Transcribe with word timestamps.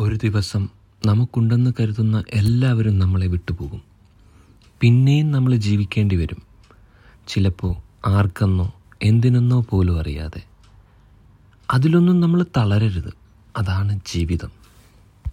ഒരു 0.00 0.16
ദിവസം 0.16 0.68
നമുക്കുണ്ടെന്ന് 1.06 1.70
കരുതുന്ന 1.80 2.24
എല്ലാവരും 2.30 2.98
നമ്മളെ 2.98 3.26
വിട്ടുപോകും. 3.26 3.82
പിന്നെയും 4.80 5.32
നമ്മൾ 5.32 5.56
ജീവിക്കേണ്ടി 5.56 6.16
വരും. 6.16 6.42
ചിലപ്പോൾ 7.28 7.76
ആർക്കെന്നോ 8.06 8.72
എന്തിനെന്നോ 9.02 9.66
പോലും 9.70 10.00
അറിയാതെ. 10.00 10.42
അതിലൊന്നും 11.70 12.20
നമ്മൾ 12.20 12.46
തളരരുത്. 12.56 13.14
അതാണ് 13.56 14.00
ജീവിതം. 14.14 14.59